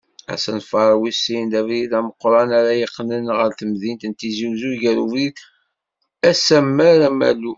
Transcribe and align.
Asenfar 0.33 0.89
wis 1.01 1.17
sin, 1.23 1.43
d 1.51 1.53
abrid 1.59 1.91
ameqqran 1.99 2.49
ara 2.59 2.71
yeqqnen 2.81 3.23
gar 3.37 3.51
temdint 3.59 4.01
n 4.09 4.13
Tizi 4.19 4.45
Uzzu 4.49 4.71
ɣar 4.81 4.97
ubrid 5.03 5.37
Asammar-Amalu. 6.29 7.49